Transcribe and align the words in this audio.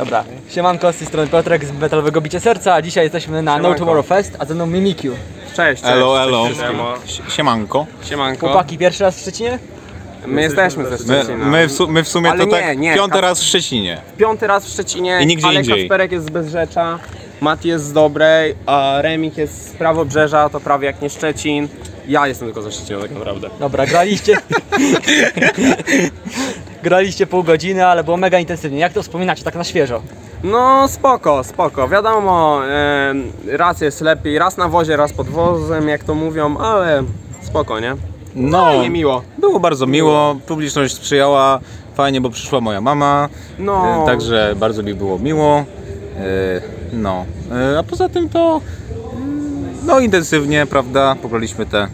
Dobra, 0.00 0.24
siemanko, 0.48 0.92
z 0.92 0.96
tej 0.96 1.06
strony 1.06 1.28
Piotrek 1.28 1.64
z 1.64 1.72
Metalowego 1.72 2.20
Bicie 2.20 2.40
Serca, 2.40 2.74
a 2.74 2.82
dzisiaj 2.82 3.04
jesteśmy 3.04 3.42
na 3.42 3.52
No 3.52 3.58
Siemanko. 3.58 3.78
Tomorrow 3.78 4.06
Fest, 4.06 4.36
a 4.38 4.44
ze 4.44 4.54
mną 4.54 4.66
Mimikiu. 4.66 5.12
Cześć, 5.56 5.82
cześć. 5.82 5.94
Elo, 5.94 6.22
elo. 6.22 6.48
Siemanko. 7.28 7.86
Siemanko. 8.04 8.46
Chłopaki, 8.46 8.78
pierwszy 8.78 9.02
raz 9.04 9.16
w 9.16 9.20
Szczecinie? 9.20 9.58
My 10.26 10.42
jesteśmy 10.42 10.84
ze 10.84 10.90
My, 10.90 10.96
Szczecina. 10.98 11.44
my, 11.44 11.68
w, 11.68 11.72
su, 11.72 11.88
my 11.88 12.04
w 12.04 12.08
sumie 12.08 12.30
Ale 12.30 12.38
to 12.38 12.44
nie, 12.44 12.50
tak 12.50 12.78
nie, 12.78 12.94
piąty 12.94 13.20
raz 13.20 13.40
w 13.40 13.44
Szczecinie. 13.44 14.00
Piąty 14.18 14.46
raz 14.46 14.66
w 14.66 14.68
Szczecinie, 14.68 15.18
I 15.22 15.26
nigdzie 15.26 15.46
ale 15.46 15.56
indziej. 15.56 15.78
Kasperek 15.80 16.12
jest 16.12 16.26
z 16.26 16.30
Bezrzecza, 16.30 16.98
Mati 17.40 17.68
jest 17.68 17.84
z 17.84 17.92
Dobrej, 17.92 18.54
a 18.66 18.98
Remik 19.02 19.36
jest 19.36 19.68
z 19.68 19.72
Prawobrzeża, 19.72 20.48
to 20.48 20.60
prawie 20.60 20.86
jak 20.86 21.02
nie 21.02 21.10
Szczecin. 21.10 21.68
Ja 22.08 22.26
jestem 22.26 22.48
tylko 22.48 22.62
ze 22.62 22.72
Szczecina 22.72 23.00
tak 23.00 23.10
naprawdę. 23.10 23.50
Dobra, 23.60 23.86
graliście. 23.86 24.36
graliście 26.82 27.26
pół 27.26 27.44
godziny, 27.44 27.86
ale 27.86 28.04
było 28.04 28.16
mega 28.16 28.38
intensywnie. 28.38 28.78
Jak 28.78 28.92
to 28.92 29.02
wspominacie 29.02 29.44
tak 29.44 29.54
na 29.54 29.64
świeżo? 29.64 30.02
No 30.44 30.88
spoko, 30.88 31.44
spoko. 31.44 31.88
Wiadomo, 31.88 32.60
raz 33.46 33.80
jest 33.80 34.00
lepiej, 34.00 34.38
raz 34.38 34.56
na 34.56 34.68
wozie, 34.68 34.96
raz 34.96 35.12
pod 35.12 35.28
wozem, 35.28 35.88
jak 35.88 36.04
to 36.04 36.14
mówią, 36.14 36.58
ale 36.58 37.02
spoko, 37.42 37.80
nie? 37.80 37.96
No, 38.34 38.82
Nie 38.82 38.90
miło. 38.90 39.22
było 39.38 39.60
bardzo 39.60 39.86
miło, 39.86 40.36
publiczność 40.46 40.94
sprzyjała, 40.94 41.60
fajnie, 41.94 42.20
bo 42.20 42.30
przyszła 42.30 42.60
moja 42.60 42.80
mama, 42.80 43.28
No. 43.58 44.02
e, 44.02 44.06
także 44.06 44.54
bardzo 44.56 44.82
mi 44.82 44.94
było 44.94 45.18
miło. 45.18 45.56
E, 45.56 45.64
no, 46.92 47.24
e, 47.74 47.78
a 47.78 47.82
poza 47.82 48.08
tym 48.08 48.28
to 48.28 48.60
mm, 49.16 49.64
no 49.86 50.00
intensywnie, 50.00 50.66
prawda, 50.66 51.16
pograliśmy 51.22 51.66
te 51.66 51.88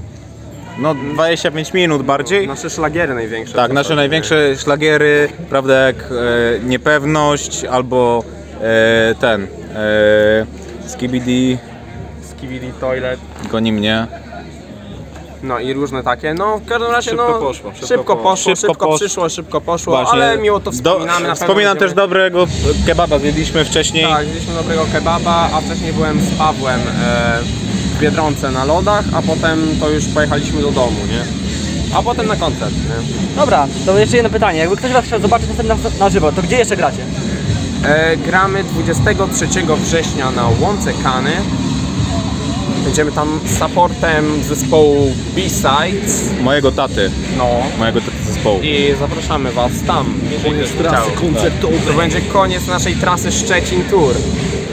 no 0.78 0.94
25 0.94 1.72
minut 1.72 2.02
bardziej. 2.02 2.46
Nasze 2.46 2.70
szlagiery 2.70 3.14
największe. 3.14 3.54
Tak, 3.54 3.72
nasze 3.72 3.88
to- 3.88 3.94
największe 3.94 4.56
szlagiery, 4.56 5.28
prawda, 5.50 5.74
jak 5.74 5.96
e, 5.96 6.04
niepewność 6.64 7.64
albo 7.64 8.24
e, 8.62 9.14
ten 9.20 9.42
e, 9.44 9.48
Skibidi 10.88 11.58
Skibidi 12.30 12.72
Toilet. 12.80 13.20
goni 13.50 13.72
mnie. 13.72 14.06
No 15.42 15.58
i 15.58 15.72
różne 15.72 16.02
takie. 16.02 16.34
No 16.34 16.58
w 16.58 16.66
każdym 16.68 16.90
razie 16.90 17.10
Szybko 17.10 17.28
no, 17.28 17.38
poszło, 17.38 17.70
Szybko, 17.72 17.86
szybko 17.86 18.16
poszło, 18.16 18.54
szybko, 18.56 18.72
Szybko 18.72 18.86
posz- 18.86 18.96
przyszło, 19.00 19.28
szybko 19.28 19.60
poszło, 19.60 19.92
Właśnie. 19.96 20.12
ale 20.22 20.38
miło 20.38 20.60
to 20.60 20.72
wspominamy. 20.72 21.08
na 21.10 21.16
pewno 21.18 21.34
wspominam 21.34 21.76
też 21.76 21.92
dobrego 21.94 22.46
kebaba, 22.86 23.18
zjedliśmy 23.18 23.64
wcześniej. 23.64 24.04
Tak, 24.06 24.24
zjedliśmy 24.24 24.54
dobrego 24.54 24.86
kebaba, 24.92 25.48
a 25.54 25.60
wcześniej 25.60 25.92
byłem 25.92 26.20
z 26.20 26.38
Pawłem 26.38 26.80
e, 26.80 27.38
w 27.96 28.00
Biedronce 28.00 28.50
na 28.50 28.64
lodach, 28.64 29.04
a 29.14 29.22
potem 29.22 29.66
to 29.80 29.90
już 29.90 30.04
pojechaliśmy 30.06 30.62
do 30.62 30.70
domu, 30.70 30.96
nie? 31.10 31.24
A 31.96 32.02
potem 32.02 32.26
na 32.26 32.36
koncert, 32.36 32.74
nie? 32.74 33.36
Dobra, 33.36 33.66
to 33.86 33.98
jeszcze 33.98 34.16
jedno 34.16 34.30
pytanie. 34.30 34.58
Jakby 34.58 34.76
ktoś 34.76 34.92
was 34.92 35.04
chciał 35.04 35.20
zobaczyć 35.20 35.48
następnie 35.48 35.90
na, 35.98 36.04
na 36.04 36.10
żywo, 36.10 36.32
to 36.32 36.42
gdzie 36.42 36.56
jeszcze 36.56 36.76
gracie? 36.76 36.98
E, 37.84 38.16
gramy 38.16 38.64
23 38.64 39.46
września 39.84 40.30
na 40.30 40.48
Łące 40.60 40.92
Kany. 41.02 41.30
Będziemy 42.84 43.12
tam 43.12 43.40
z 43.46 43.58
supportem 43.58 44.42
zespołu 44.48 45.12
B-Sides. 45.34 46.24
Mojego 46.42 46.72
taty, 46.72 47.10
No. 47.38 47.48
mojego 47.78 48.00
taty 48.00 48.16
zespołu. 48.32 48.60
I 48.62 48.94
zapraszamy 49.00 49.52
Was 49.52 49.72
tam, 49.86 50.14
jeżeli 50.32 50.54
ktoś 50.54 50.72
by 50.72 50.88
chciał. 50.88 51.06
koncertowej. 51.20 51.78
To 51.86 51.92
będzie 51.92 52.20
koniec 52.20 52.66
naszej 52.66 52.94
trasy 52.94 53.32
Szczecin 53.32 53.84
Tour. 53.84 54.14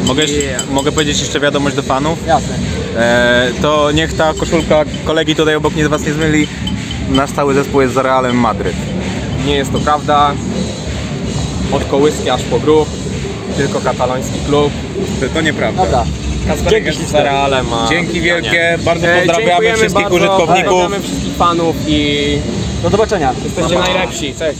Mogę, 0.05 0.21
jeszcze- 0.21 0.37
Yeah. 0.37 0.69
mogę 0.69 0.91
powiedzieć 0.91 1.19
jeszcze 1.19 1.39
wiadomość 1.39 1.75
do 1.75 1.81
fanów? 1.81 2.27
Jasne. 2.27 2.55
E, 2.97 3.51
to 3.61 3.91
niech 3.91 4.13
ta 4.13 4.33
koszulka 4.33 4.85
kolegi 5.05 5.35
tutaj 5.35 5.55
obok 5.55 5.75
nie, 5.75 5.89
was 5.89 6.05
nie 6.05 6.13
zmyli. 6.13 6.47
Nasz 7.09 7.31
cały 7.31 7.53
zespół 7.53 7.81
jest 7.81 7.93
za 7.93 8.01
Realem 8.01 8.37
Madryt. 8.37 8.75
Nie 9.45 9.55
jest 9.55 9.71
to 9.71 9.79
prawda. 9.79 10.33
Od 11.71 11.85
kołyski 11.85 12.29
aż 12.29 12.43
po 12.43 12.59
grób. 12.59 12.89
Tylko 13.57 13.79
kataloński 13.79 14.39
klub. 14.47 14.71
To, 15.19 15.25
to 15.33 15.41
nieprawda. 15.41 15.83
Dobra. 15.83 16.05
Kasperek 16.47 16.85
jest 16.85 17.09
za 17.09 17.23
Realem. 17.23 17.65
A 17.73 17.87
Dzięki 17.89 18.21
wielkie, 18.21 18.77
bardzo 18.85 19.07
E, 19.07 19.15
pozdrawiamy 19.15 19.47
dziękujemy 19.47 19.77
wszystkich 19.77 20.03
bardzo, 20.03 20.15
użytkowników. 20.17 20.69
Pozdrawiamy 20.71 20.99
wszystkich 21.03 21.35
fanów 21.35 21.75
i 21.87 22.37
Do 22.83 22.89
zobaczenia. 22.89 23.33
jesteście 23.43 23.79
najlepsi. 23.79 24.33
Cześć. 24.39 24.59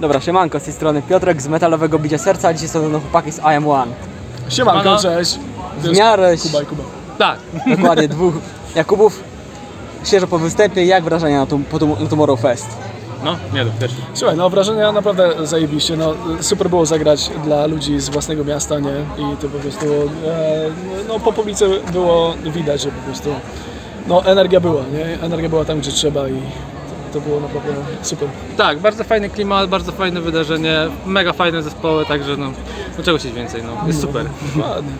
Dobra, 0.00 0.20
siemanko, 0.20 0.60
z 0.60 0.62
tej 0.62 0.72
strony 0.72 1.02
Piotrek 1.02 1.42
z 1.42 1.48
Metalowego 1.48 1.98
Bicia 1.98 2.18
Serca, 2.18 2.48
a 2.48 2.52
dzisiaj 2.52 2.68
są 2.68 2.80
ze 2.80 2.88
mną 2.88 3.00
chłopaki 3.00 3.32
z 3.32 3.40
IM1. 3.40 3.86
Siemanko, 4.48 4.96
cześć. 4.96 5.38
W 5.78 5.96
miarę 5.96 6.36
Kuba 6.36 6.62
i 6.62 6.66
Kuba. 6.66 6.82
Tak. 7.18 7.38
Dokładnie, 7.76 8.08
dwóch 8.08 8.34
Jakubów. 8.74 9.20
Świeżo 10.04 10.26
po 10.26 10.38
występie, 10.38 10.84
jak 10.84 11.04
wrażenia 11.04 11.40
na, 11.40 11.46
tum, 11.46 11.64
po 11.64 11.78
tum, 11.78 11.96
na 12.00 12.08
Tomorrow 12.08 12.40
Fest? 12.40 12.66
No, 13.24 13.36
nie, 13.54 13.64
też. 13.64 13.92
Słuchaj, 14.14 14.36
no 14.36 14.50
wrażenia 14.50 14.92
naprawdę 14.92 15.46
zajebiście. 15.46 15.96
No, 15.96 16.14
super 16.40 16.70
było 16.70 16.86
zagrać 16.86 17.30
dla 17.44 17.66
ludzi 17.66 18.00
z 18.00 18.08
własnego 18.08 18.44
miasta, 18.44 18.78
nie? 18.78 18.94
I 19.18 19.36
to 19.36 19.48
po 19.48 19.58
prostu, 19.58 19.86
e, 20.26 20.70
no 21.08 21.20
po 21.20 21.32
publice 21.32 21.66
było 21.92 22.34
widać, 22.44 22.82
że 22.82 22.88
po 22.90 23.02
prostu, 23.02 23.30
no 24.06 24.24
energia 24.24 24.60
była, 24.60 24.82
nie? 24.92 25.22
Energia 25.22 25.48
była 25.48 25.64
tam, 25.64 25.78
gdzie 25.78 25.90
trzeba 25.90 26.28
i 26.28 26.42
to, 27.14 27.20
było 27.20 27.40
naprawdę 27.40 27.72
super. 28.02 28.28
Tak, 28.56 28.78
bardzo 28.78 29.04
fajny 29.04 29.30
klimat, 29.30 29.70
bardzo 29.70 29.92
fajne 29.92 30.20
wydarzenie, 30.20 30.78
mega 31.06 31.32
fajne 31.32 31.62
zespoły, 31.62 32.06
także 32.06 32.36
no, 32.36 32.52
no 32.98 33.04
czego 33.04 33.18
chcieć 33.18 33.32
więcej, 33.32 33.62
no, 33.62 33.86
jest 33.86 34.00
super. 34.00 34.26
Ładnie. 34.56 34.92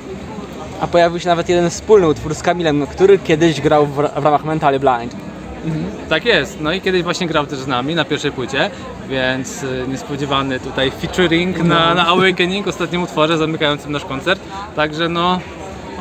A 0.80 0.86
pojawił 0.86 1.20
się 1.20 1.28
nawet 1.28 1.48
jeden 1.48 1.70
wspólny 1.70 2.08
utwór 2.08 2.34
z 2.34 2.42
Kamilem, 2.42 2.86
który 2.86 3.18
kiedyś 3.18 3.60
grał 3.60 3.86
w, 3.86 3.94
w 3.94 4.24
ramach 4.24 4.44
Mentally 4.44 4.80
Blind. 4.80 5.16
Tak 6.08 6.24
jest, 6.24 6.60
no 6.60 6.72
i 6.72 6.80
kiedyś 6.80 7.02
właśnie 7.02 7.26
grał 7.26 7.46
też 7.46 7.58
z 7.58 7.66
nami 7.66 7.94
na 7.94 8.04
pierwszej 8.04 8.32
płycie, 8.32 8.70
więc 9.08 9.62
y, 9.62 9.84
niespodziewany 9.88 10.60
tutaj 10.60 10.90
featuring 10.90 11.58
na, 11.58 11.94
na 11.94 12.06
Awakening, 12.06 12.68
ostatnim 12.68 13.02
utworze 13.02 13.38
zamykającym 13.38 13.92
nasz 13.92 14.04
koncert, 14.04 14.40
także 14.76 15.08
no, 15.08 15.40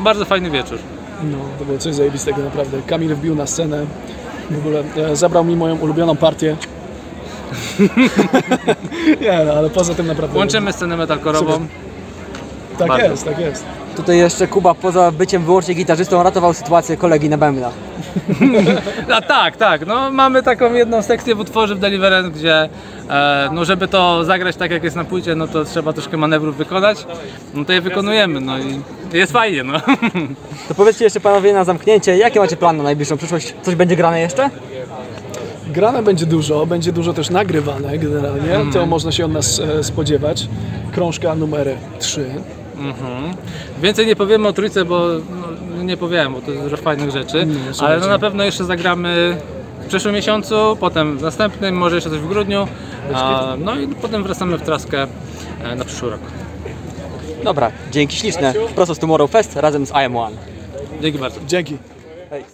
bardzo 0.00 0.24
fajny 0.24 0.50
wieczór. 0.50 0.78
No, 1.22 1.38
to 1.58 1.64
było 1.64 1.78
coś 1.78 1.94
zajebistego 1.94 2.42
naprawdę. 2.42 2.78
Kamil 2.86 3.14
wbił 3.14 3.34
na 3.34 3.46
scenę, 3.46 3.86
w 4.50 4.58
ogóle 4.58 4.84
e, 4.96 5.16
zabrał 5.16 5.44
mi 5.44 5.56
moją 5.56 5.76
ulubioną 5.76 6.16
partię. 6.16 6.56
nie, 9.20 9.44
no, 9.46 9.52
ale 9.52 9.70
poza 9.70 9.94
tym 9.94 10.06
naprawdę... 10.06 10.38
Łączymy 10.38 10.72
scenę 10.72 10.96
metalkorową. 10.96 11.66
Tak 12.78 12.88
bardzo. 12.88 13.06
jest, 13.06 13.24
tak 13.24 13.38
jest. 13.38 13.64
Tutaj 13.96 14.18
jeszcze 14.18 14.46
Kuba 14.46 14.74
poza 14.74 15.12
byciem 15.12 15.44
wyłącznie 15.44 15.74
gitarzystą 15.74 16.22
ratował 16.22 16.54
sytuację 16.54 16.96
kolegi 16.96 17.28
na 17.28 17.38
bębnach. 17.38 17.72
A 19.12 19.22
tak, 19.36 19.56
tak, 19.56 19.86
no 19.86 20.10
mamy 20.10 20.42
taką 20.42 20.72
jedną 20.72 21.02
sekcję 21.02 21.34
w 21.34 21.40
utworze 21.40 21.74
w 21.74 21.78
Deliverance, 21.78 22.30
gdzie 22.30 22.68
e, 23.10 23.48
no 23.52 23.64
żeby 23.64 23.88
to 23.88 24.24
zagrać 24.24 24.56
tak 24.56 24.70
jak 24.70 24.84
jest 24.84 24.96
na 24.96 25.04
płycie, 25.04 25.34
no 25.34 25.48
to 25.48 25.64
trzeba 25.64 25.92
troszkę 25.92 26.16
manewrów 26.16 26.56
wykonać, 26.56 27.06
no 27.54 27.64
to 27.64 27.72
je 27.72 27.80
wykonujemy, 27.80 28.40
no 28.40 28.58
i 28.58 28.80
jest 29.12 29.32
fajnie, 29.32 29.64
no. 29.64 29.80
To 30.68 30.74
powiedzcie 30.74 31.04
jeszcze 31.04 31.20
panowie 31.20 31.52
na 31.52 31.64
zamknięcie, 31.64 32.16
jakie 32.16 32.40
macie 32.40 32.56
plan 32.56 32.76
na 32.76 32.82
najbliższą 32.82 33.16
przyszłość? 33.16 33.54
Coś 33.62 33.74
będzie 33.74 33.96
grane 33.96 34.20
jeszcze? 34.20 34.50
Grane 35.66 36.02
będzie 36.02 36.26
dużo, 36.26 36.66
będzie 36.66 36.92
dużo 36.92 37.12
też 37.12 37.30
nagrywane 37.30 37.98
generalnie, 37.98 38.54
Mhm. 38.54 38.72
to 38.72 38.86
można 38.86 39.12
się 39.12 39.24
od 39.24 39.32
nas 39.32 39.60
e, 39.60 39.84
spodziewać. 39.84 40.48
Krążka 40.92 41.34
numer 41.34 41.68
3. 41.98 42.26
Mhm. 42.78 43.34
Więcej 43.82 44.06
nie 44.06 44.16
powiemy 44.16 44.48
o 44.48 44.52
trójce, 44.52 44.84
bo 44.84 45.06
no, 45.76 45.82
nie 45.82 45.96
powiem, 45.96 46.32
bo 46.32 46.40
to 46.40 46.50
jest 46.50 46.62
dużo 46.62 46.76
fajnych 46.76 47.10
rzeczy, 47.10 47.46
Nie, 47.46 47.84
ale 47.86 48.00
no 48.00 48.06
na 48.08 48.18
pewno 48.18 48.44
jeszcze 48.44 48.64
zagramy 48.64 49.36
w 49.84 49.86
przyszłym 49.86 50.14
miesiącu, 50.14 50.76
potem 50.80 51.18
w 51.18 51.22
następnym, 51.22 51.76
może 51.76 51.94
jeszcze 51.94 52.10
coś 52.10 52.18
w 52.18 52.28
grudniu, 52.28 52.68
a, 53.14 53.54
no 53.58 53.80
i 53.80 53.88
potem 53.88 54.22
wracamy 54.22 54.58
w 54.58 54.62
traskę 54.62 55.06
e, 55.62 55.76
na 55.76 55.84
przyszły 55.84 56.10
rok. 56.10 56.20
Dobra, 57.44 57.72
dzięki 57.90 58.16
śliczne. 58.16 58.54
Prosto 58.74 58.94
z 58.94 58.98
Tomorrow 58.98 59.30
Fest 59.30 59.56
razem 59.56 59.86
z 59.86 59.90
IM1. 59.90 60.30
Dzięki 61.02 61.18
bardzo. 61.18 61.40
Dzięki. 61.46 61.78
Hej. 62.30 62.44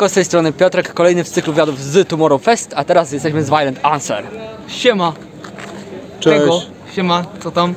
Siemanko, 0.00 0.08
Z 0.08 0.14
tej 0.14 0.24
strony 0.24 0.52
Piotrek, 0.52 0.94
kolejny 0.94 1.24
w 1.24 1.28
cyklu 1.28 1.52
wywiadów 1.52 1.80
z 1.80 2.08
Tomorrow 2.08 2.42
Fest, 2.42 2.72
a 2.76 2.84
teraz 2.84 3.12
jesteśmy 3.12 3.42
z 3.44 3.48
Violent 3.48 3.78
Answer. 3.82 4.24
Siema. 4.68 5.12
Cześć. 6.20 6.40
Tego. 6.40 6.60
Siema, 6.94 7.24
co 7.42 7.50
tam? 7.50 7.74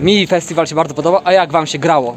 Mi 0.00 0.26
festiwal 0.26 0.66
się 0.66 0.74
bardzo 0.74 0.94
podoba, 0.94 1.20
a 1.24 1.32
jak 1.32 1.52
wam 1.52 1.66
się 1.66 1.78
grało? 1.78 2.16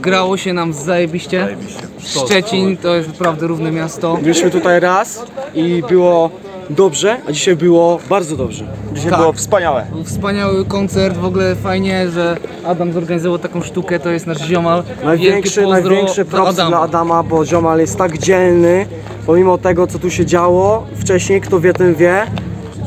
Grało 0.00 0.36
się 0.36 0.52
nam 0.52 0.72
zajebiście. 0.72 1.56
Szczecin 1.98 2.76
to 2.76 2.94
jest 2.94 3.08
naprawdę 3.08 3.46
równe 3.46 3.72
miasto. 3.72 4.16
Byliśmy 4.16 4.50
tutaj 4.50 4.80
raz 4.80 5.24
i 5.54 5.82
było 5.88 6.30
dobrze, 6.70 7.16
a 7.28 7.32
dzisiaj 7.32 7.56
było 7.56 7.98
bardzo 8.08 8.36
dobrze. 8.36 8.64
Dzisiaj 8.94 9.10
Tak. 9.10 9.20
było 9.20 9.32
wspaniałe. 9.32 9.86
Był 9.92 10.04
Wspaniały 10.04 10.64
koncert, 10.64 11.16
w 11.16 11.24
ogóle 11.24 11.54
fajnie, 11.54 12.08
że 12.10 12.36
Adam 12.64 12.92
zorganizował 12.92 13.38
taką 13.38 13.62
sztukę, 13.62 13.98
to 14.00 14.10
jest 14.10 14.26
nasz 14.26 14.46
ziomal. 14.48 14.82
Największy, 15.04 15.60
pozdro 15.62 15.70
największy 15.90 16.24
dla 16.24 16.38
props 16.38 16.48
Adama. 16.50 16.68
dla 16.70 16.80
Adama, 16.80 17.22
bo 17.22 17.44
Ziomal 17.46 17.78
jest 17.78 17.96
tak 17.98 18.18
dzielny, 18.18 18.86
pomimo 19.26 19.58
tego 19.58 19.86
co 19.86 19.98
tu 19.98 20.10
się 20.10 20.26
działo 20.26 20.86
wcześniej, 20.96 21.40
kto 21.40 21.60
wie 21.60 21.72
ten 21.72 21.94
wie. 21.94 22.26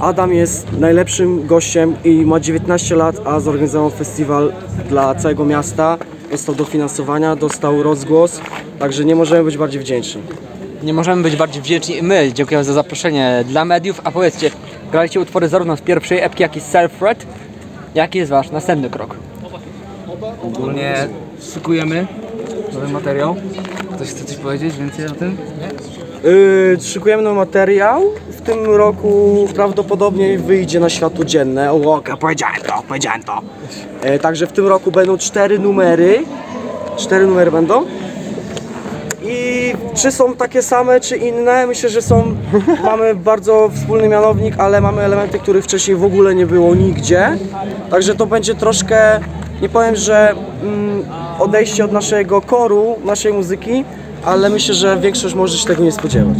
Adam 0.02 0.34
jest 0.34 0.68
najlepszym 0.80 1.48
gościem 1.48 1.96
i 2.04 2.26
ma 2.26 2.40
19 2.40 2.96
lat, 2.96 3.16
a 3.26 3.40
zorganizował 3.40 3.90
festiwal 3.90 4.52
dla 4.90 5.16
całego 5.16 5.46
miasta. 5.46 5.98
Dostał 6.32 6.56
dofinansowania, 6.56 7.36
dostał 7.36 7.84
rozgłos, 7.84 8.42
także 8.80 9.06
nie 9.06 9.16
możemy 9.16 9.44
być 9.44 9.58
bardziej 9.58 9.82
wdzięczni. 9.82 10.22
Nie 10.84 10.94
możemy 10.94 11.24
być 11.24 11.36
bardziej 11.36 11.62
wdzięczni 11.62 11.98
i 11.98 12.04
my. 12.04 12.34
Dziękujemy 12.34 12.64
za 12.64 12.74
zaproszenie 12.74 13.44
dla 13.48 13.66
mediów. 13.66 14.02
A 14.04 14.12
powiedzcie, 14.12 14.52
graliście 14.92 15.20
utwory 15.20 15.48
zarówno 15.48 15.78
z 15.78 15.82
pierwszej 15.82 16.20
epki, 16.20 16.44
jak 16.44 16.58
i 16.58 16.60
z 16.60 16.72
Self-Red. 16.74 17.16
Jaki 17.96 18.18
jest 18.18 18.32
wasz 18.32 18.52
następny 18.52 18.90
krok? 18.90 19.16
Ogólnie 20.44 21.08
szykujemy 21.54 22.08
nowy 22.74 22.88
materiał. 22.88 23.36
Ktoś 23.96 24.08
chce 24.08 24.26
coś 24.26 24.38
powiedzieć 24.38 24.78
więcej 24.78 25.08
o 25.08 25.12
tym? 25.12 25.38
Yy, 26.24 26.78
szykujemy 26.82 27.24
nowy 27.24 27.36
materiał. 27.36 28.04
W 28.30 28.42
tym 28.42 28.66
roku 28.66 29.48
prawdopodobnie 29.56 30.40
wyjdzie 30.40 30.80
na 30.80 30.90
światło 30.90 31.26
dzienne. 31.26 31.72
O, 31.72 31.96
ok, 31.96 32.10
powiedziałem 32.20 32.62
to, 32.62 32.84
powiedziałem 32.88 33.24
to. 33.24 33.42
E, 34.02 34.20
także 34.20 34.48
w 34.48 34.52
tym 34.52 34.68
roku 34.68 34.92
będą 34.92 35.18
cztery 35.18 35.60
numery. 35.60 36.24
Cztery 36.98 37.28
numery 37.28 37.52
będą. 37.52 37.86
I 39.30 39.74
czy 39.96 40.12
są 40.12 40.36
takie 40.36 40.62
same, 40.62 41.00
czy 41.00 41.18
inne? 41.18 41.68
Myślę, 41.68 41.90
że 41.90 42.02
są. 42.02 42.36
Mamy 42.84 43.16
bardzo 43.16 43.70
wspólny 43.76 44.08
mianownik, 44.08 44.56
ale 44.58 44.82
mamy 44.82 45.02
elementy, 45.02 45.40
których 45.40 45.64
wcześniej 45.64 45.98
w 45.98 46.04
ogóle 46.04 46.36
nie 46.36 46.46
było 46.46 46.76
nigdzie. 46.76 47.38
Także 47.92 48.16
to 48.16 48.26
będzie 48.26 48.56
troszkę, 48.56 49.20
nie 49.62 49.70
powiem, 49.70 49.96
że 49.96 50.36
mm, 50.64 51.06
odejście 51.40 51.86
od 51.86 51.92
naszego 51.92 52.42
koru, 52.42 52.96
naszej 53.06 53.34
muzyki, 53.34 53.86
ale 54.26 54.50
myślę, 54.50 54.76
że 54.76 54.98
większość 54.98 55.36
może 55.36 55.58
się 55.58 55.68
tego 55.68 55.84
nie 55.84 55.92
spodziewać. 55.92 56.38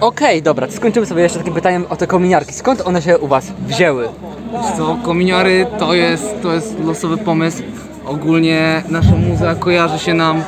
Okej, 0.00 0.42
dobra, 0.42 0.66
to 0.66 0.72
skończymy 0.72 1.06
sobie 1.06 1.22
jeszcze 1.22 1.38
takim 1.38 1.54
pytaniem 1.54 1.84
o 1.90 1.96
te 1.96 2.06
kominiarki. 2.06 2.52
Skąd 2.52 2.80
one 2.80 3.02
się 3.02 3.18
u 3.18 3.26
was 3.26 3.52
wzięły? 3.66 4.08
Wiesz 4.52 4.76
Co, 4.76 4.98
kominiary 5.02 5.66
to 5.78 5.94
jest, 5.94 6.42
to 6.42 6.52
jest 6.52 6.84
losowy 6.84 7.16
pomysł. 7.16 7.62
Ogólnie 8.06 8.82
nasza 8.88 9.14
muza 9.14 9.54
kojarzy 9.54 9.98
się 9.98 10.14
nam 10.14 10.42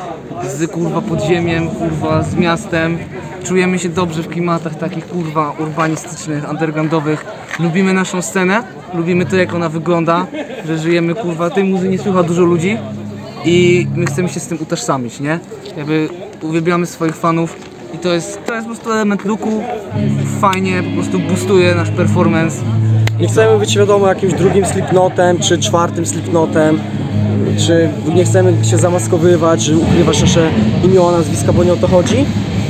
z 0.49 0.71
kurwa 0.71 1.01
podziemiem, 1.01 1.69
kurwa 1.69 2.23
z 2.23 2.35
miastem. 2.35 2.99
Czujemy 3.45 3.79
się 3.79 3.89
dobrze 3.89 4.23
w 4.23 4.29
klimatach 4.29 4.75
takich 4.75 5.07
kurwa 5.07 5.55
urbanistycznych, 5.59 6.51
undergroundowych. 6.51 7.25
Lubimy 7.61 7.93
naszą 7.93 8.23
scenę, 8.23 8.63
lubimy 8.95 9.27
to 9.27 9.37
jak 9.37 9.55
ona 9.55 9.69
wygląda, 9.69 10.27
że 10.67 10.79
żyjemy 10.79 11.15
kurwa, 11.15 11.51
tej 11.51 11.65
muzy 11.65 11.89
nie 11.89 11.99
słucha 11.99 12.23
dużo 12.23 12.43
ludzi 12.43 12.79
i 13.45 13.87
my 13.95 14.07
chcemy 14.07 14.29
się 14.29 14.41
z 14.41 14.47
tym 14.47 14.59
utożsamić, 14.63 15.21
nie? 15.21 15.39
Jakby 15.77 16.09
uwielbiamy 16.43 16.87
swoich 16.87 17.17
fanów 17.17 17.57
i 17.95 17.99
to 17.99 18.15
jest, 18.15 18.47
to 18.47 18.55
jest 18.55 18.67
po 18.67 18.75
prostu 18.75 18.93
element 18.93 19.25
looku, 19.25 19.63
fajnie, 20.41 20.83
po 20.83 20.91
prostu 20.91 21.19
boostuje 21.19 21.75
nasz 21.75 21.91
performance. 21.91 22.63
Nie 23.21 23.29
chcemy 23.29 23.59
być 23.59 23.79
wiadomo 23.79 24.09
jakimś 24.09 24.35
drugim 24.35 24.67
slipnotem, 24.67 25.39
czy 25.39 25.59
czwartym 25.59 26.07
slipnotem, 26.07 26.81
czy 27.57 27.89
nie 28.15 28.25
chcemy 28.25 28.65
się 28.65 28.79
zamaskowywać, 28.79 29.65
czy 29.65 29.77
ukrywać 29.77 30.21
nasze 30.21 30.51
imiona, 30.85 31.19
nazwiska, 31.19 31.53
bo 31.53 31.65
nie 31.65 31.73
o 31.73 31.77
to 31.77 31.89
chodzi. 31.89 32.25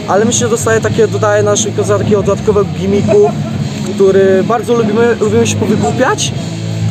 Ale 0.08 0.24
myślę, 0.24 0.46
że 0.46 0.50
dostaje 0.50 0.80
takie, 0.80 1.08
dodaje 1.08 1.42
naszym 1.42 1.72
koncertom 1.72 2.04
takiego 2.04 2.22
dodatkowego 2.22 2.66
gimiku, 2.78 3.30
który 3.94 4.44
bardzo 4.48 4.74
lubimy, 4.74 5.16
lubimy 5.20 5.46
się 5.46 5.56
powygłupiać. 5.56 6.32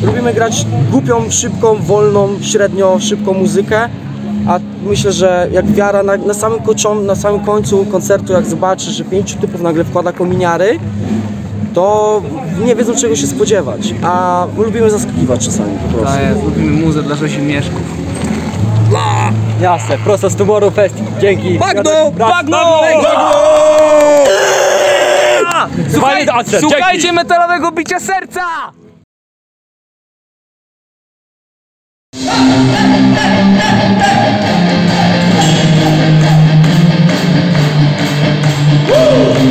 Lubimy 0.02 0.34
grać 0.34 0.66
głupią, 0.90 1.30
szybką, 1.30 1.76
wolną, 1.76 2.28
średnio 2.42 2.98
szybką 3.00 3.34
muzykę. 3.34 3.88
A 4.48 4.58
myślę, 4.86 5.12
że 5.12 5.48
jak 5.52 5.66
wiara 5.72 6.02
na, 6.02 6.16
na, 6.16 6.34
samym 6.34 6.58
na 7.06 7.14
samym 7.14 7.40
końcu 7.40 7.84
koncertu, 7.84 8.32
jak 8.32 8.46
zobaczy, 8.46 8.90
że 8.90 9.04
pięciu 9.04 9.38
typów 9.38 9.62
nagle 9.62 9.84
wkłada 9.84 10.12
kominiary, 10.12 10.78
to 11.74 12.22
nie 12.64 12.74
wiedzą 12.74 12.94
czego 12.96 13.16
się 13.16 13.26
spodziewać, 13.26 13.94
a 14.02 14.46
lubimy 14.58 14.90
zaskakiwać 14.90 15.44
czasami 15.44 15.78
po 15.78 15.98
prostu. 15.98 16.16
Tak 16.18 16.28
jest, 16.28 16.44
lubimy 16.44 16.70
muzę 16.86 17.02
dla 17.02 17.16
Rzesimieszków. 17.16 17.80
Bla! 18.88 19.32
Jasne, 19.60 19.98
prosto 19.98 20.30
z 20.30 20.36
tumoru 20.36 20.70
fest. 20.70 20.94
Dzięki. 21.20 21.58
Magno! 21.58 21.90
Brat- 22.10 22.46
słuchajcie 26.60 27.12
metalowego 27.12 27.72
bicia 27.72 28.00
serca! 28.00 28.40
Woo! 38.88 39.43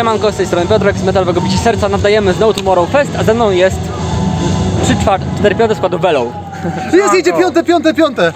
Siemanko, 0.00 0.32
z 0.32 0.36
tej 0.36 0.46
strony 0.46 0.66
Piotrek 0.66 0.98
z 0.98 1.02
Metalowego 1.02 1.40
Bicie 1.40 1.58
Serca. 1.58 1.88
Nadajemy 1.88 2.32
z 2.32 2.38
No 2.38 2.52
Tomorrow 2.52 2.90
Fest, 2.90 3.10
a 3.18 3.24
ze 3.24 3.34
mną 3.34 3.50
jest 3.50 3.76
3 4.84 4.96
czwarte, 4.96 5.26
4 5.38 5.54
piąte 5.54 5.74
składu 5.74 5.98
Vellow. 5.98 6.28
Jest, 6.92 7.14
idzie 7.14 7.32
piąte, 7.32 7.64
piąte, 7.64 7.94
piąte. 7.94 8.32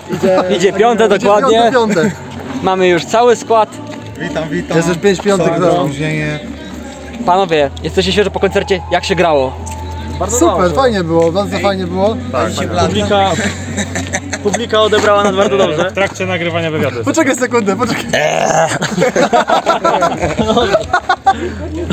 Idzie 0.56 0.72
piąte 0.82 1.08
dokładnie. 1.08 1.70
Piąte, 1.72 1.94
piąte. 1.94 2.10
Mamy 2.62 2.88
już 2.88 3.04
cały 3.04 3.36
skład. 3.36 3.68
Witam, 4.20 4.48
witam. 4.48 4.76
Jest 4.76 4.88
już 4.88 4.98
pięć 4.98 5.20
piątek 5.20 5.60
za 5.60 5.70
opóźnienie. 5.70 6.38
Panowie, 7.26 7.70
jesteście 7.82 8.12
świeżo 8.12 8.30
po 8.30 8.40
koncercie. 8.40 8.80
Jak 8.90 9.04
się 9.04 9.14
grało? 9.14 9.52
Super, 10.28 10.70
fajnie 10.74 11.04
było, 11.04 11.32
bardzo 11.32 11.58
fajnie 11.58 11.86
było. 11.86 12.16
Publika, 12.86 13.30
publika 14.42 14.82
odebrała 14.82 15.24
nas 15.24 15.36
bardzo 15.36 15.56
dobrze. 15.56 15.90
W 15.90 15.92
trakcie 15.92 16.26
nagrywania 16.26 16.70
wywiadu. 16.70 17.04
Poczekaj 17.04 17.36
sekundę, 17.36 17.76
poczekaj. 17.76 18.04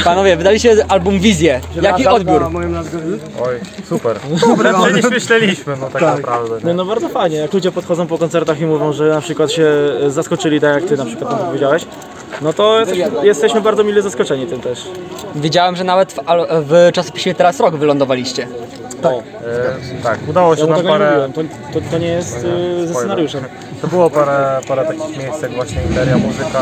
Panowie, 0.03 0.37
wydaliście 0.37 0.75
album 0.87 1.19
Wizję. 1.19 1.61
Jaki 1.81 2.07
odbiór? 2.07 2.41
Lepsze 4.63 4.93
niż 4.93 5.09
myśleliśmy, 5.09 5.77
no 5.77 5.89
tak, 5.89 6.01
naprawdę. 6.01 6.57
No, 6.63 6.73
no 6.73 6.85
bardzo 6.85 7.09
fajnie, 7.09 7.37
jak 7.37 7.53
ludzie 7.53 7.71
podchodzą 7.71 8.07
po 8.07 8.17
koncertach 8.17 8.59
i 8.59 8.65
mówią, 8.65 8.93
że 8.93 9.09
na 9.09 9.21
przykład 9.21 9.51
się 9.51 9.67
zaskoczyli, 10.07 10.61
tak 10.61 10.75
jak 10.75 10.83
ty 10.89 10.97
na 10.97 11.05
przykład 11.05 11.29
tam 11.29 11.39
powiedziałeś, 11.39 11.85
no 12.41 12.53
to 12.53 12.79
jesteśmy, 12.79 13.25
jesteśmy 13.25 13.61
bardzo 13.61 13.83
mile 13.83 14.01
zaskoczeni 14.01 14.47
tym 14.47 14.61
też. 14.61 14.87
Wiedziałem, 15.35 15.75
że 15.75 15.83
nawet 15.83 16.13
w, 16.13 16.19
al- 16.25 16.47
w 16.49 16.89
czasopiśmie 16.93 17.35
Teraz 17.35 17.59
Rok 17.59 17.75
wylądowaliście. 17.75 18.47
Tak, 20.03 20.17
udało 20.29 20.55
się 20.55 20.61
Ja 20.61 20.67
mu 20.67 20.73
nam 20.73 20.81
tego 20.81 20.93
nie 20.93 20.99
parę, 20.99 21.11
mówiłem, 21.27 21.33
to, 21.33 21.41
to, 21.73 21.85
to 21.91 21.97
nie 21.97 22.07
jest 22.07 22.43
y, 22.83 22.87
ze 22.87 22.93
scenariuszem. 22.93 23.43
to 23.81 23.87
było 23.87 24.09
parę, 24.09 24.59
parę 24.67 24.85
takich 24.85 25.17
miejsc 25.17 25.41
jak 25.41 25.51
właśnie 25.51 25.81
Interia 25.89 26.17
Muzyka, 26.17 26.59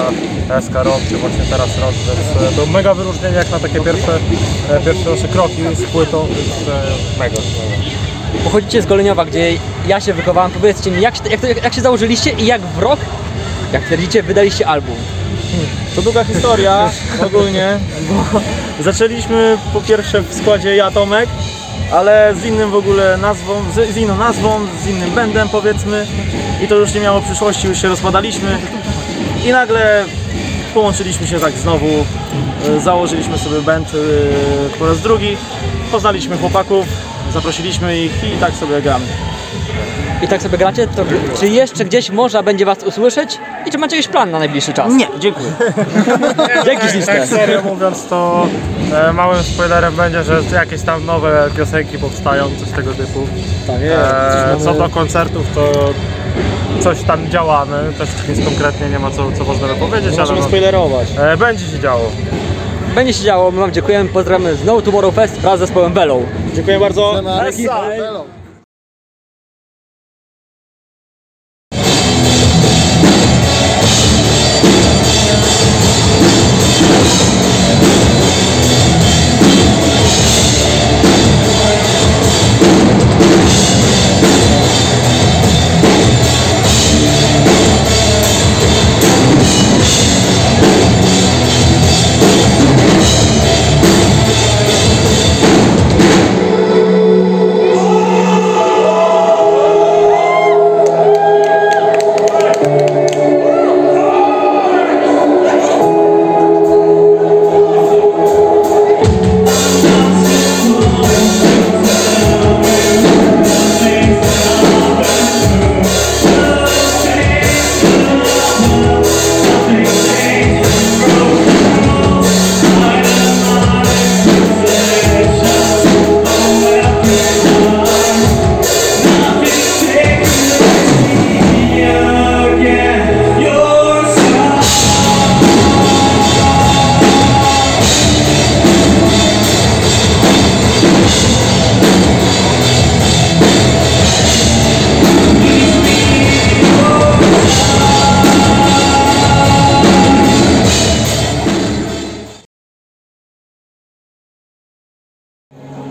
SK 0.62 0.74
Rock, 0.76 1.00
czy 1.10 1.18
właśnie 1.18 1.44
Teraz 1.52 1.70
Rock, 1.80 1.94
więc 1.94 2.54
e, 2.54 2.56
to 2.56 2.66
mega 2.66 2.94
wyróżnienie 2.94 3.36
jak 3.36 3.52
na 3.52 3.60
takie 3.60 3.80
pierwsze, 3.82 4.12
e, 4.72 4.80
pierwsze 4.80 5.10
nasze 5.10 5.28
kroki 5.28 5.62
z 5.76 5.84
płytą, 5.84 6.28
więc 6.28 6.70
e, 6.70 7.20
mega. 7.20 7.38
Pochodzicie 8.44 8.82
z 8.82 8.86
Goleniowa, 8.86 9.26
gdzie 9.26 9.54
ja 9.88 10.00
się 10.00 10.14
wychowałem. 10.14 10.52
Powiedzcie 10.52 10.92
mi, 10.92 11.02
jak 11.02 11.16
się, 11.16 11.22
jak, 11.32 11.42
to, 11.42 11.48
jak 11.48 11.74
się 11.74 11.82
założyliście 11.82 12.32
i 12.32 12.46
jak 12.46 12.62
w 12.62 12.80
rok, 12.80 13.00
jak 13.74 13.84
twierdzicie, 13.84 14.24
wydaliście 14.24 14.68
album? 14.68 14.96
To 15.96 16.02
długa 16.02 16.24
historia 16.24 16.92
ogólnie, 17.28 17.80
bo 18.10 18.40
zaczęliśmy 18.84 19.58
po 19.74 19.82
pierwsze 19.82 20.22
w 20.22 20.34
składzie 20.34 20.76
ja 20.76 20.92
Tomek, 20.92 21.30
ale 21.92 22.34
z 22.42 22.46
innym 22.46 22.72
w 22.72 22.76
ogóle 22.76 23.18
nazwą, 23.18 23.54
z, 23.74 23.94
z 23.94 23.98
inną 23.98 24.18
nazwą, 24.18 24.60
z 24.84 24.88
innym 24.88 25.12
bandem 25.12 25.50
powiedzmy. 25.50 26.08
I 26.64 26.68
to 26.68 26.76
już 26.76 26.94
nie 26.94 27.02
miało 27.02 27.22
przyszłości, 27.22 27.68
już 27.68 27.82
się 27.82 27.88
rozpadaliśmy. 27.88 28.58
I 29.46 29.52
nagle 29.52 30.06
połączyliśmy 30.74 31.28
się 31.28 31.40
tak 31.40 31.54
znowu, 31.54 31.88
e, 32.68 32.80
założyliśmy 32.82 33.38
sobie 33.38 33.62
band 33.62 33.88
e, 33.88 34.78
po 34.80 34.88
raz 34.88 35.02
drugi, 35.02 35.38
poznaliśmy 35.92 36.38
chłopaków, 36.38 36.86
zaprosiliśmy 37.34 37.98
ich 37.98 38.24
i 38.24 38.38
tak 38.40 38.54
sobie 38.56 38.82
gramy. 38.82 39.06
I 40.24 40.28
tak 40.28 40.42
sobie 40.42 40.58
gracie, 40.58 40.88
to 40.88 41.04
czy 41.40 41.48
jeszcze 41.48 41.86
gdzieś 41.86 42.10
można 42.10 42.44
będzie 42.44 42.66
was 42.66 42.84
usłyszeć? 42.84 43.38
I 43.66 43.72
czy 43.72 43.78
macie 43.78 43.96
jakiś 43.96 44.12
plan 44.12 44.32
na 44.32 44.40
najbliższy 44.40 44.74
czas? 44.74 44.94
Nie, 44.94 45.08
dziękuję. 45.20 45.52
Dzięki 46.66 46.88
śliczne. 46.88 47.16
Tak 47.20 47.28
serio 47.28 47.62
mówiąc, 47.62 48.08
to 48.08 48.48
e, 49.10 49.14
małym 49.14 49.44
spoilerem 49.44 49.96
będzie, 49.96 50.24
że 50.24 50.42
jakieś 50.54 50.82
tam 50.82 51.06
nowe 51.06 51.50
piosenki 51.58 51.98
powstają, 51.98 52.46
coś 52.60 52.70
tego 52.76 52.94
typu. 52.94 53.28
Tak 53.68 53.76
E, 53.82 54.58
co 54.64 54.74
do 54.74 54.90
koncertów, 54.90 55.46
to 55.56 55.72
coś 56.80 57.04
tam 57.04 57.30
działamy, 57.30 57.94
też 57.98 58.10
nic 58.30 58.46
konkretnie 58.46 58.90
nie 58.90 59.00
ma 59.00 59.12
co, 59.12 59.32
co 59.38 59.44
możemy 59.44 59.74
powiedzieć, 59.76 60.10
ale 60.14 60.18
Możemy 60.20 60.40
no, 60.40 60.48
spoilerować. 60.48 61.08
e, 61.20 61.38
będzie 61.38 61.66
się 61.66 61.80
działo. 61.80 62.12
Będzie 62.96 63.14
się 63.14 63.24
działo, 63.24 63.52
my 63.52 63.60
wam 63.60 63.72
dziękujemy, 63.72 64.10
pozdrawiamy 64.10 64.56
z 64.56 64.66
No 64.66 64.82
Tomorrow 64.82 65.16
Fest 65.16 65.40
wraz 65.40 65.58
z 65.58 65.60
zespołem 65.60 65.94
Vellow. 65.94 66.24
Dziękuję 66.54 66.80
bardzo. 66.80 67.14
Hello. 67.98 68.39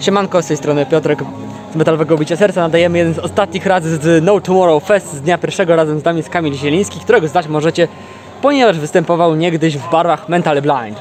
Siemanko, 0.08 0.42
z 0.42 0.46
tej 0.46 0.56
strony 0.56 0.86
Piotrek 0.86 1.18
z 1.72 1.76
Metalowego 1.76 2.18
Bicia 2.18 2.36
Serca. 2.36 2.60
Nadajemy 2.60 2.98
jeden 2.98 3.14
z 3.14 3.18
ostatnich 3.18 3.66
razy 3.66 3.96
z 3.96 4.24
No 4.24 4.40
Tomorrow 4.40 4.84
Fest 4.84 5.12
z 5.12 5.20
dnia 5.20 5.38
pierwszego. 5.38 5.76
Razem 5.76 6.00
z 6.00 6.04
nami 6.04 6.16
jest 6.16 6.28
Kamil 6.28 6.54
Zieliński, 6.54 7.00
którego 7.00 7.28
znać 7.28 7.46
możecie, 7.46 7.88
ponieważ 8.42 8.78
występował 8.78 9.34
niegdyś 9.34 9.78
w 9.78 9.90
barwach 9.90 10.28
Mental 10.28 10.62
Blind. 10.62 10.98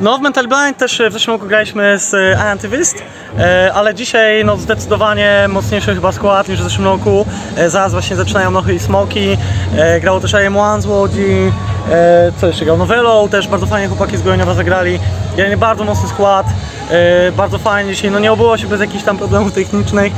No 0.00 0.18
w 0.18 0.20
Mental 0.20 0.48
Blind 0.48 0.76
też 0.76 1.00
e, 1.00 1.10
w 1.10 1.12
zeszłym 1.12 1.34
roku 1.34 1.46
graliśmy 1.46 1.98
z 1.98 2.14
e, 2.14 2.38
Antywyst, 2.38 3.02
e, 3.38 3.72
ale 3.74 3.94
dzisiaj 3.94 4.44
no 4.44 4.56
zdecydowanie 4.56 5.46
mocniejszy 5.48 5.94
chyba 5.94 6.12
skład 6.12 6.48
niż 6.48 6.60
w 6.60 6.62
zeszłym 6.62 6.86
roku. 6.86 7.26
Zaraz 7.66 7.92
właśnie 7.92 8.16
zaczynają 8.16 8.50
Nochy 8.50 8.74
i 8.74 8.78
Smoki, 8.78 9.36
grało 10.00 10.20
też 10.20 10.32
AM1 10.32 10.80
z 10.80 10.86
Łodzi, 10.86 11.52
e, 11.90 12.32
co 12.40 12.46
jeszcze 12.46 12.64
grał? 12.64 12.76
Novello, 12.76 13.28
też 13.28 13.48
bardzo 13.48 13.66
fajnie 13.66 13.88
chłopaki 13.88 14.16
z 14.16 14.22
Goleniowa 14.22 14.54
zagrali. 14.54 14.98
Generalnie 15.30 15.56
bardzo 15.56 15.84
mocny 15.84 16.08
skład, 16.08 16.46
e, 16.90 17.32
bardzo 17.32 17.58
fajnie 17.58 17.94
dzisiaj, 17.94 18.10
no 18.10 18.18
nie 18.18 18.32
obyło 18.32 18.58
się 18.58 18.66
bez 18.66 18.80
jakichś 18.80 19.04
tam 19.04 19.18
problemów 19.18 19.52
technicznych. 19.52 20.12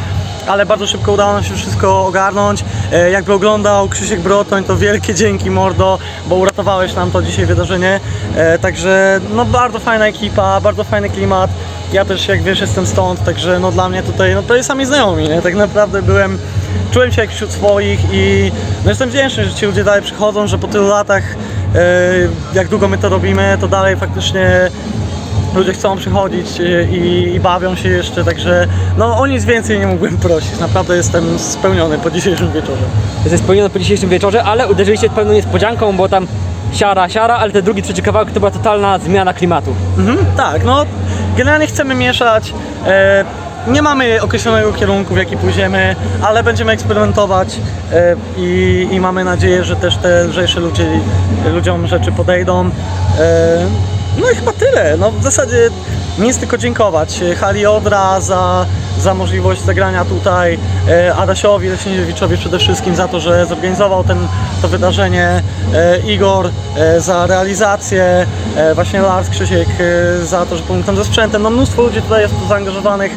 Ale 0.46 0.66
bardzo 0.66 0.86
szybko 0.86 1.12
udało 1.12 1.32
nam 1.32 1.44
się 1.44 1.54
wszystko 1.54 2.06
ogarnąć. 2.06 2.64
E, 2.92 3.10
jakby 3.10 3.32
oglądał 3.32 3.88
Krzysiek 3.88 4.20
Brotoń, 4.20 4.64
to 4.64 4.76
wielkie 4.76 5.14
dzięki 5.14 5.50
mordo, 5.50 5.98
bo 6.26 6.36
uratowałeś 6.36 6.94
nam 6.94 7.10
to 7.10 7.22
dzisiaj 7.22 7.46
wydarzenie. 7.46 8.00
E, 8.36 8.58
także 8.58 9.20
no 9.34 9.44
bardzo 9.44 9.78
fajna 9.78 10.06
ekipa, 10.06 10.60
bardzo 10.60 10.84
fajny 10.84 11.10
klimat. 11.10 11.50
Ja 11.92 12.04
też 12.04 12.28
jak 12.28 12.42
wiesz 12.42 12.60
jestem 12.60 12.86
stąd, 12.86 13.24
także 13.24 13.58
no 13.58 13.72
dla 13.72 13.88
mnie 13.88 14.02
tutaj 14.02 14.34
no 14.34 14.42
prawie 14.42 14.64
sami 14.64 14.86
znajomi, 14.86 15.28
nie? 15.28 15.42
Tak 15.42 15.54
naprawdę 15.54 16.02
byłem, 16.02 16.38
czułem 16.90 17.12
się 17.12 17.20
jak 17.20 17.30
wśród 17.30 17.50
swoich 17.50 18.00
i 18.12 18.52
no 18.84 18.90
jestem 18.90 19.08
wdzięczny, 19.08 19.44
że 19.44 19.54
ci 19.54 19.66
ludzie 19.66 19.84
dalej 19.84 20.02
przychodzą, 20.02 20.46
że 20.46 20.58
po 20.58 20.68
tylu 20.68 20.88
latach 20.88 21.22
e, 21.74 21.78
jak 22.54 22.68
długo 22.68 22.88
my 22.88 22.98
to 22.98 23.08
robimy, 23.08 23.56
to 23.60 23.68
dalej 23.68 23.96
faktycznie 23.96 24.70
ludzie 25.54 25.72
chcą 25.72 25.96
przychodzić 25.96 26.60
e, 26.60 26.84
i, 26.84 27.34
i 27.34 27.40
bawią 27.40 27.76
się 27.76 27.88
jeszcze, 27.88 28.24
także 28.24 28.66
no 28.98 29.18
o 29.18 29.26
nic 29.26 29.44
więcej 29.44 29.78
nie 29.78 29.86
mógłbym 29.86 30.16
prosić. 30.16 30.58
Naprawdę 30.60 30.96
jestem 30.96 31.38
spełniony 31.38 31.98
po 31.98 32.10
dzisiejszym 32.10 32.52
wieczorze. 32.52 32.82
Jesteś 33.24 33.40
spełniony 33.40 33.70
po 33.70 33.78
dzisiejszym 33.78 34.08
wieczorze, 34.08 34.44
ale 34.44 34.68
uderzyliście 34.68 35.10
pewną 35.10 35.32
niespodzianką, 35.32 35.96
bo 35.96 36.08
tam 36.08 36.26
siara, 36.72 37.08
siara, 37.08 37.36
ale 37.36 37.52
ten 37.52 37.64
drugi, 37.64 37.82
trzeci 37.82 38.02
kawałek 38.02 38.30
to 38.30 38.40
była 38.40 38.50
totalna 38.50 38.98
zmiana 38.98 39.34
klimatu. 39.34 39.74
Mhm, 39.98 40.18
tak, 40.36 40.64
no 40.64 40.84
generalnie 41.36 41.66
chcemy 41.66 41.94
mieszać. 41.94 42.54
E, 42.86 43.24
nie 43.66 43.82
mamy 43.82 44.22
określonego 44.22 44.72
kierunku, 44.72 45.14
w 45.14 45.16
jaki 45.16 45.36
pójdziemy, 45.36 45.96
ale 46.22 46.42
będziemy 46.42 46.72
eksperymentować 46.72 47.56
e, 47.92 48.16
i, 48.36 48.88
i 48.90 49.00
mamy 49.00 49.24
nadzieję, 49.24 49.64
że 49.64 49.76
też 49.76 49.96
te 49.96 50.24
lżejsze 50.24 50.60
ludzie, 50.60 50.86
ludziom 51.52 51.86
rzeczy 51.86 52.12
podejdą. 52.12 52.70
E, 53.18 53.66
no 54.20 54.30
i 54.30 54.34
chyba 54.34 54.52
tyle. 54.52 54.96
No 54.96 55.10
w 55.10 55.22
zasadzie 55.22 55.70
nic 56.18 56.38
tylko 56.38 56.58
dziękować. 56.58 57.20
Hali 57.40 57.66
Odra 57.66 58.20
za, 58.20 58.66
za 58.98 59.14
możliwość 59.14 59.62
zagrania 59.62 60.04
tutaj, 60.04 60.58
e, 60.88 61.14
Adasiowi 61.14 61.68
Leśniewiczowi 61.68 62.36
przede 62.36 62.58
wszystkim 62.58 62.96
za 62.96 63.08
to, 63.08 63.20
że 63.20 63.46
zorganizował 63.46 64.04
ten, 64.04 64.18
to 64.62 64.68
wydarzenie, 64.68 65.42
e, 65.74 65.98
Igor 65.98 66.50
e, 66.76 67.00
za 67.00 67.26
realizację, 67.26 68.26
e, 68.56 68.74
właśnie 68.74 69.00
Lars 69.00 69.28
Krzysiek 69.28 69.68
e, 69.80 70.26
za 70.26 70.46
to, 70.46 70.56
że 70.56 70.62
pomógł 70.62 70.86
tam 70.86 70.96
ze 70.96 71.04
sprzętem. 71.04 71.42
No 71.42 71.50
mnóstwo 71.50 71.82
ludzi 71.82 72.02
tutaj 72.02 72.22
jest 72.22 72.34
zaangażowanych. 72.48 73.12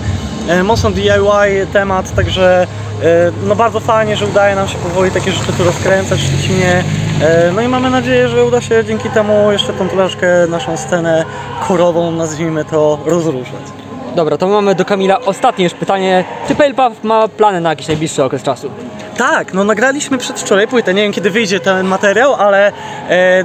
E, 0.48 0.64
Mocno 0.64 0.92
DIY 0.92 1.68
temat, 1.74 2.16
także 2.16 2.68
e, 3.04 3.32
no 3.48 3.56
bardzo 3.56 3.80
fajnie, 3.80 4.16
że 4.16 4.26
udaje 4.26 4.56
nam 4.56 4.68
się 4.68 4.78
powoli 4.78 5.12
takie 5.12 5.32
rzeczy 5.32 5.54
tu 5.58 5.64
rozkręcać 5.64 6.20
w 6.20 6.28
Szczecinie. 6.28 6.84
E, 7.22 7.52
No 7.52 7.62
i 7.62 7.68
mamy 7.68 7.90
nadzieję, 7.90 8.28
że 8.30 8.46
uda 8.46 8.62
się 8.62 8.84
dzięki 8.86 9.10
temu 9.10 9.52
jeszcze 9.52 9.74
tą 9.74 9.90
troszkę 9.90 10.28
naszą 10.50 10.78
scenę 10.78 11.26
korową, 11.68 12.12
nazwijmy 12.12 12.66
to, 12.66 13.00
rozruszać. 13.06 13.64
Dobra, 14.16 14.38
to 14.38 14.48
mamy 14.48 14.76
do 14.76 14.86
Kamila 14.86 15.20
ostatnie 15.20 15.64
już 15.64 15.74
pytanie. 15.74 16.24
Czy 16.48 16.56
Puff 16.56 17.04
ma 17.04 17.28
plany 17.28 17.62
na 17.62 17.70
jakiś 17.70 17.88
najbliższy 17.88 18.24
okres 18.24 18.44
czasu? 18.44 18.70
Tak, 19.18 19.54
no 19.54 19.64
nagraliśmy 19.64 20.18
przedwczoraj 20.18 20.68
płytę, 20.68 20.94
nie 20.94 21.02
wiem 21.04 21.12
kiedy 21.12 21.30
wyjdzie 21.30 21.60
ten 21.60 21.88
materiał, 21.88 22.34
ale 22.34 22.72
e, 23.10 23.44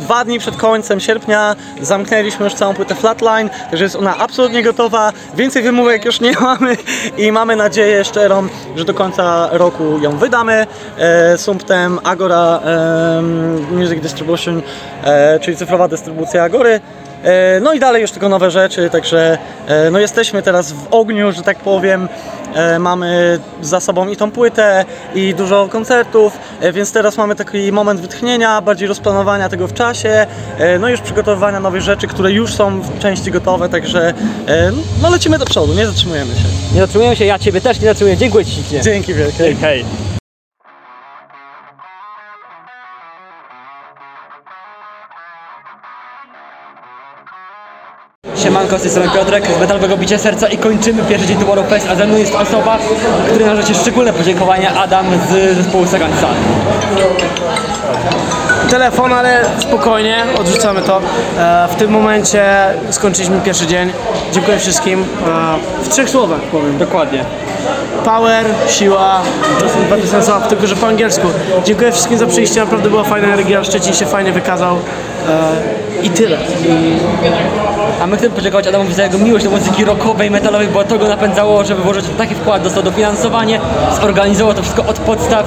dwa 0.00 0.24
dni 0.24 0.38
przed 0.38 0.56
końcem 0.56 1.00
sierpnia 1.00 1.56
zamknęliśmy 1.80 2.44
już 2.44 2.54
całą 2.54 2.74
płytę 2.74 2.94
Flatline, 2.94 3.50
także 3.70 3.84
jest 3.84 3.96
ona 3.96 4.18
absolutnie 4.18 4.62
gotowa, 4.62 5.12
więcej 5.36 5.62
wymówek 5.62 6.04
już 6.04 6.20
nie 6.20 6.32
mamy 6.40 6.76
i 7.18 7.32
mamy 7.32 7.56
nadzieję 7.56 8.04
szczerą, 8.04 8.48
że 8.76 8.84
do 8.84 8.94
końca 8.94 9.48
roku 9.52 9.98
ją 9.98 10.16
wydamy. 10.16 10.66
E, 10.98 11.38
Sumptem 11.38 11.98
Agora 12.04 12.60
e, 12.64 13.22
Music 13.70 14.00
Distribution, 14.00 14.62
e, 15.04 15.40
czyli 15.40 15.56
cyfrowa 15.56 15.88
dystrybucja 15.88 16.42
Agory. 16.42 16.80
E, 17.24 17.60
No 17.60 17.72
i 17.72 17.80
dalej 17.80 18.02
już 18.02 18.10
tylko 18.10 18.28
nowe 18.28 18.50
rzeczy, 18.50 18.90
także 18.90 19.38
e, 19.66 19.90
no 19.90 19.98
jesteśmy 19.98 20.42
teraz 20.42 20.72
w 20.72 20.86
ogniu, 20.90 21.32
że 21.32 21.42
tak 21.42 21.58
powiem. 21.58 22.08
E, 22.54 22.78
Mamy 22.78 23.38
za 23.62 23.80
sobą 23.80 24.08
i 24.08 24.16
tą 24.16 24.30
płytę, 24.30 24.84
i 25.14 25.34
dużo 25.34 25.68
koncertów, 25.68 26.38
więc 26.72 26.92
teraz 26.92 27.16
mamy 27.16 27.34
taki 27.34 27.72
moment 27.72 28.00
wytchnienia, 28.00 28.60
bardziej 28.60 28.88
rozplanowania 28.88 29.48
tego 29.48 29.66
w 29.66 29.74
czasie, 29.74 30.26
no 30.80 30.88
i 30.88 30.90
już 30.90 31.00
przygotowywania 31.00 31.60
nowych 31.60 31.82
rzeczy, 31.82 32.06
które 32.06 32.32
już 32.32 32.54
są 32.54 32.80
w 32.80 32.98
części 32.98 33.30
gotowe, 33.30 33.68
także 33.68 34.14
no 35.02 35.10
lecimy 35.10 35.38
do 35.38 35.44
przodu, 35.44 35.74
nie 35.74 35.86
zatrzymujemy 35.86 36.34
się. 36.34 36.74
Nie 36.74 36.80
zatrzymujemy 36.80 37.16
się, 37.16 37.24
ja 37.24 37.38
Ciebie 37.38 37.60
też 37.60 37.80
nie 37.80 37.86
zatrzymuję. 37.86 38.16
Dziękuję 38.16 38.44
Ci. 38.44 38.62
Dzięki 38.82 39.14
wielkie. 39.14 39.54
Hej, 39.54 39.84
Siemanko, 48.44 48.78
z 48.78 48.82
tej 48.82 48.90
strony 48.90 49.10
Piotrek 49.10 49.46
z 49.56 49.60
Metalowego 49.60 49.96
Bicia 49.96 50.18
Serca 50.18 50.48
i 50.48 50.58
kończymy 50.58 51.02
pierwszy 51.02 51.26
dzień 51.26 51.36
Tomorrow 51.36 51.68
Fest, 51.68 51.88
a 51.90 51.94
ze 51.94 52.06
mną 52.06 52.16
jest 52.16 52.34
osoba, 52.34 52.78
której 53.28 53.46
należy 53.46 53.74
szczególne 53.74 54.12
podziękowania, 54.12 54.74
Adam 54.74 55.06
z 55.30 55.56
zespołu 55.56 55.86
Second 55.86 56.14
Sun. 56.20 56.28
telefon, 58.70 59.12
ale 59.12 59.44
spokojnie, 59.58 60.16
odrzucamy 60.40 60.82
to. 60.82 61.00
E, 61.38 61.68
w 61.70 61.74
tym 61.74 61.90
momencie 61.90 62.44
skończyliśmy 62.90 63.40
pierwszy 63.40 63.66
dzień. 63.66 63.92
Dziękuję 64.32 64.58
wszystkim. 64.58 65.02
E, 65.02 65.84
w 65.84 65.88
trzech 65.88 66.10
słowach 66.10 66.40
powiem. 66.40 66.78
Dokładnie. 66.78 67.24
Power, 68.04 68.44
siła, 68.68 69.20
dwa 69.86 69.96
tysiące 69.96 70.22
słów, 70.22 70.48
tylko 70.48 70.66
że 70.66 70.76
po 70.76 70.86
angielsku. 70.86 71.28
Dziękuję 71.64 71.92
wszystkim 71.92 72.18
za 72.18 72.26
przyjście, 72.26 72.60
naprawdę 72.60 72.90
była 72.90 73.04
fajna 73.04 73.28
energia, 73.28 73.64
Szczecin 73.64 73.94
się 73.94 74.06
fajnie 74.06 74.32
wykazał. 74.32 74.76
E, 75.28 76.06
I 76.06 76.10
tyle. 76.10 76.38
A 78.02 78.06
my 78.06 78.16
chcemy 78.16 78.34
podziękować 78.34 78.66
Adamowi 78.66 78.94
za 78.94 79.02
jego 79.02 79.18
miłość 79.18 79.44
do 79.44 79.50
muzyki 79.50 79.84
rockowej, 79.84 80.30
metalowej, 80.30 80.68
bo 80.68 80.84
to 80.84 80.98
go 80.98 81.08
napędzało, 81.08 81.64
żeby 81.64 81.82
włożyć 81.82 82.04
taki 82.18 82.34
wkład, 82.34 82.62
dostał 82.62 82.82
dofinansowanie, 82.82 83.60
zorganizował 84.00 84.54
to 84.54 84.62
wszystko 84.62 84.86
od 84.86 84.98
podstaw, 84.98 85.46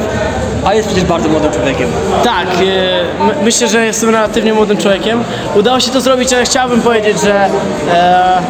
a 0.65 0.73
jest 0.73 0.87
przecież 0.87 1.05
bardzo 1.05 1.29
młodym 1.29 1.51
człowiekiem. 1.51 1.89
Tak, 2.23 2.47
e, 2.47 3.23
my, 3.23 3.33
myślę, 3.43 3.67
że 3.67 3.85
jestem 3.85 4.09
relatywnie 4.09 4.53
młodym 4.53 4.77
człowiekiem. 4.77 5.23
Udało 5.55 5.79
się 5.79 5.91
to 5.91 6.01
zrobić, 6.01 6.33
ale 6.33 6.43
chciałbym 6.43 6.81
powiedzieć, 6.81 7.21
że 7.21 7.49
e, 7.93 8.41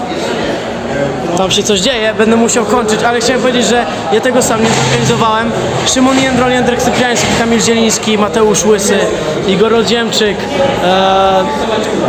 tam 1.38 1.52
się 1.52 1.64
coś 1.64 1.80
dzieje, 1.80 2.14
będę 2.14 2.36
musiał 2.36 2.66
kończyć, 2.66 3.04
ale 3.04 3.20
chciałem 3.20 3.42
powiedzieć, 3.42 3.66
że 3.66 3.86
ja 4.14 4.22
tego 4.22 4.42
sam 4.42 4.64
nie 4.64 4.70
zorganizowałem. 4.70 5.52
Szymon 5.88 6.20
Jędrol, 6.20 6.52
Jędrek 6.52 6.82
Cypriański, 6.82 7.28
Kamil 7.40 7.62
Zieliński, 7.62 8.18
Mateusz 8.18 8.66
Łysy, 8.66 9.00
Igor 9.48 9.72
Rodziemczyk, 9.72 10.38
e, 10.84 11.44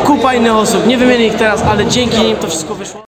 kupa 0.05 0.35
innych 0.35 0.57
osób. 0.57 0.87
Nie 0.87 0.99
wymienię 0.99 1.27
ich 1.27 1.35
teraz, 1.35 1.63
ale 1.63 1.87
dzięki 1.87 2.19
nim 2.21 2.37
to 2.37 2.47
wszystko 2.47 2.75
wyszło. 2.75 3.08